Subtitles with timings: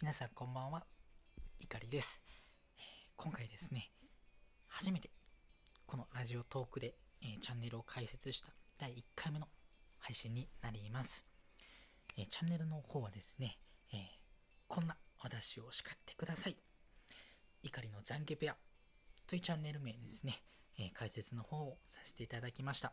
[0.00, 0.84] 皆さんこんばんは、
[1.58, 2.22] いかりです、
[2.78, 2.84] えー
[3.16, 3.90] 今回ですね、
[4.68, 5.10] 初めて
[5.86, 8.46] このラジオトークで、えーチャンネルを開設した
[8.78, 9.48] 第1回目の
[9.98, 11.26] 配信になります。
[12.16, 13.58] えーチャンネルの方はですね、
[13.92, 13.96] え
[14.68, 16.56] こんな私を叱ってください。
[17.64, 18.56] 怒りの懺悔部屋
[19.26, 20.40] というチャンネル名ですね、
[20.78, 22.92] え解説の方をさせていただきました。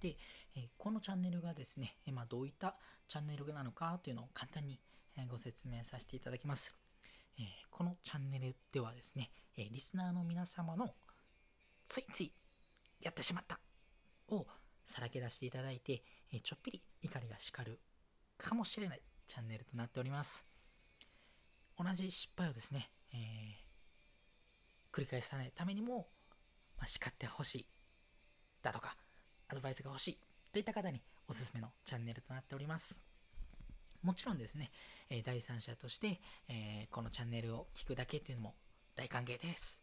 [0.00, 0.16] で、
[0.56, 2.76] えこのチャンネルがですね、えまあ、どういった
[3.08, 4.80] チャンネルなのかというのを簡単に
[5.28, 6.74] ご説明させていただきます。
[7.38, 10.94] えこのチャンネルではですね、えリスナーの皆様の
[11.86, 12.32] ついつい
[13.00, 13.58] やってしまった
[14.28, 14.46] を
[14.86, 16.02] さらけ出していただいて、
[16.32, 17.80] えちょっぴり怒りが叱る
[18.36, 20.46] かもしれないチャンネルとなっております。
[21.78, 23.72] 同じ失敗をですね、えー
[24.92, 26.06] 繰り返さないためにも、
[26.76, 27.66] まあ、叱ってほしい
[28.62, 28.94] だとか、
[29.48, 30.18] アドバイスが欲しい
[30.52, 33.11] といった方におすすめのチャンネルとなっております。
[34.02, 34.70] もちろんですね、
[35.10, 38.54] え第三者として、えこのチャンネルを聞くだけっていうのも
[38.96, 39.80] 大歓迎です。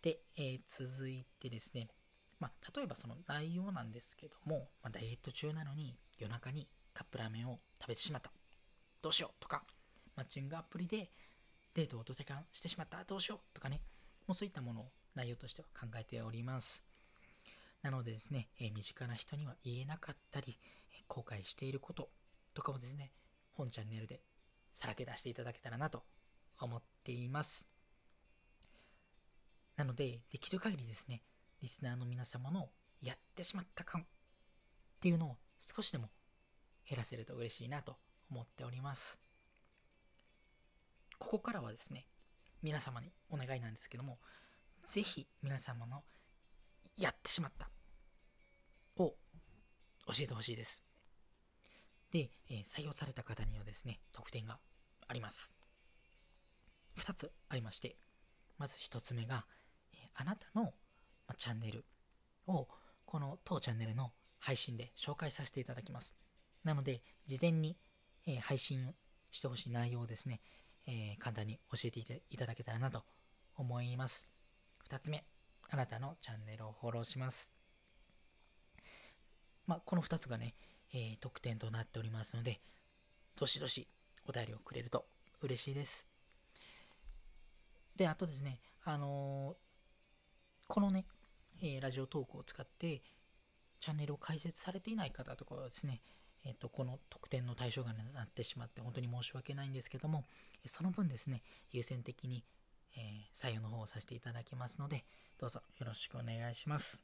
[0.00, 1.88] で、え続いてですね、
[2.40, 8.32] まあ、例えばその内容なんですけども、まあ、ダイエット中なのに夜中にカップラーメンを食べてしまった。
[9.00, 9.62] どうしようとか、
[10.16, 11.10] マッチングアプリで
[11.74, 13.04] デートをドタキャンしてしまった。
[13.04, 13.80] どうしようとかね、
[14.26, 16.82] もうそういったものを内容としては考えております。
[17.82, 20.58] なのでですね、え身近な人には言えなかったり、
[21.08, 22.08] 後悔していること
[22.54, 23.12] とかをですね、
[23.52, 24.22] 本チャンネルで
[24.72, 26.04] さらけ出していただけたらなと
[26.58, 27.66] 思っています。
[29.76, 31.22] なので、できる限りですね、
[31.60, 34.04] リスナーの皆様のやってしまった感っ
[35.00, 36.10] ていうのを少しでも
[36.88, 37.96] 減らせると嬉しいなと
[38.30, 39.18] 思っております。
[41.18, 42.06] ここからはですね、
[42.62, 44.18] 皆様にお願いなんですけども、
[44.86, 46.02] ぜひ皆様の
[46.96, 47.70] やってしまった
[48.96, 49.14] を
[50.06, 50.82] 教えてほしいです。
[52.12, 54.58] で、え採用された方にはですね、特典が
[55.08, 55.50] あります。
[56.98, 57.96] 2つありまして、
[58.58, 59.46] まず1つ目が、
[59.94, 60.74] えあなたの、
[61.26, 61.86] まチャンネル
[62.46, 62.68] を
[63.06, 66.14] この当チャンネルの配信で紹介させていただきます。
[66.64, 67.78] なので、事前に、
[68.26, 68.94] え配信
[69.30, 70.42] してほしい内容をですね、
[70.86, 73.04] えー簡単に教えていたいただけたらなと
[73.56, 74.28] 思います。
[74.90, 75.24] 2つ目、
[75.70, 77.52] あなたのチャンネルをフォローします。
[79.66, 80.54] まあ、この2つがね、
[80.92, 82.60] えー特典となっておりますので、
[83.38, 83.88] どしどし
[84.28, 85.06] お便りをくれると
[85.40, 86.06] 嬉しいです。
[87.96, 89.54] で、あとですね、あのー
[90.68, 91.04] このね、
[91.60, 93.02] えーラジオトークを使って、
[93.80, 96.00] チャンネルを開設されていない方とかはですね、
[96.44, 100.24] えっ、と、この特典の対象外になってしまって、本当に申し訳ないんですけども、
[100.66, 102.44] その分ですね、優先的に、
[102.96, 105.04] えー採用の方をさせていただきますので、
[105.38, 107.02] どうぞよろしくお願いします。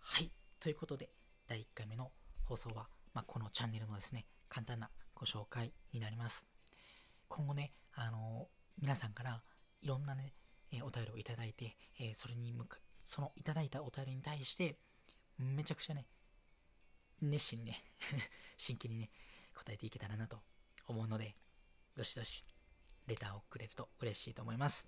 [0.00, 0.30] はい。
[0.60, 1.10] ということで、
[1.48, 2.10] 第1回目の
[2.44, 6.46] 放送は、まあ、このチャンネルのですね、簡単なご紹介になります。
[7.26, 8.48] 今後ね、あの
[8.78, 9.40] 皆さんから
[9.80, 10.34] いろんなね、
[10.70, 14.76] えーお便りをいただいて、えーそれに向か、そのいただいたお便りに対して、
[15.38, 16.04] めちゃくちゃね、
[17.22, 17.82] 熱心にね、
[18.58, 19.10] 真剣にね、
[19.54, 20.42] 答えていけたらなと
[20.86, 21.34] 思うので、
[21.96, 22.44] どしどし、
[23.06, 24.86] レターをくれると嬉しいと思います。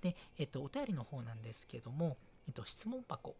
[0.00, 2.16] で、えっと、お便りの方なんですけども、
[2.48, 3.36] えっと、質問箱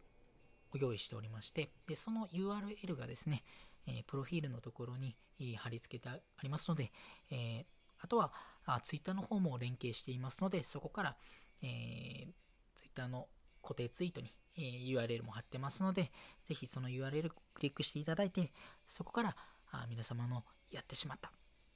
[0.75, 3.45] を用意しておりまして、で、その URL がですね、
[3.87, 5.17] えプロフィールのところに
[5.57, 6.93] 貼り付けてありますので、
[7.31, 7.65] え
[8.01, 8.33] あとは
[8.65, 11.17] あ Twitter の方も連携していますので、そこから、
[11.63, 12.33] えー、
[12.75, 13.29] Twitter の
[13.63, 16.11] 固定ツイートに、え URL も貼ってますので、
[16.45, 18.53] ぜひその URL をクリックしていただいて、
[18.89, 19.37] そこから
[19.71, 21.33] あ皆様のやってしまった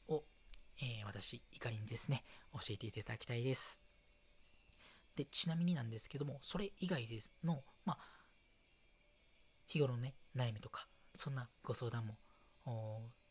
[0.09, 0.25] を、
[0.81, 3.81] えー私、怒りにですね、教えていただきたいです。
[5.17, 7.99] で、ちなみになんですけども、それ以外ですの、まあ、
[9.71, 12.17] 日頃のね、悩みとか、そんなご相談も、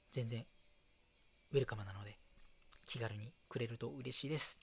[0.09, 0.45] 全然、
[1.51, 2.17] ウェルカムなので、
[2.85, 4.57] 気軽にくれると嬉しいです。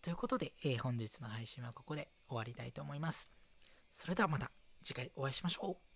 [0.00, 3.30] ということで、えー本日の配信はここで終わりたいと思います。
[3.92, 4.50] それではまた
[4.82, 5.93] 次回お会いしましょう。